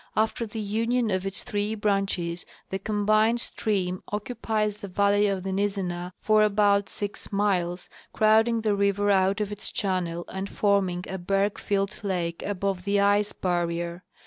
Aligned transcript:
After 0.15 0.47
the 0.47 0.59
union 0.59 1.11
of 1.11 1.27
its 1.27 1.43
three 1.43 1.75
branches 1.75 2.43
the 2.71 2.79
combined 2.79 3.39
stream 3.39 4.01
occu 4.11 4.35
pies 4.41 4.77
the 4.77 4.87
valley 4.87 5.27
of 5.27 5.43
the 5.43 5.51
Nizzenah 5.51 6.13
for 6.19 6.41
about 6.41 6.89
six 6.89 7.31
miles, 7.31 7.87
crowding 8.11 8.61
the 8.61 8.73
river 8.75 9.11
out 9.11 9.39
of 9.41 9.51
its 9.51 9.69
channel 9.69 10.25
and 10.27 10.49
forming 10.49 11.05
a 11.07 11.19
berg 11.19 11.59
filled 11.59 12.03
lake 12.03 12.41
above 12.41 12.83
the 12.83 12.99
ice 12.99 13.31
barrier. 13.31 14.01